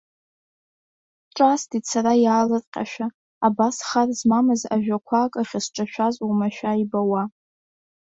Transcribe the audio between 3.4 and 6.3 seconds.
абас хар змамыз ажәақәак ахьысҿашәаз